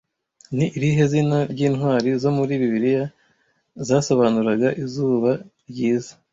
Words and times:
Ni 0.55 0.65
irihe 0.77 1.03
zina 1.11 1.37
ry'intwari 1.51 2.09
zo 2.21 2.29
muri 2.37 2.53
Bibiliya 2.61 3.05
zasobanuraga 3.87 4.67
izuba 4.83 5.31
ryiza 5.69 6.13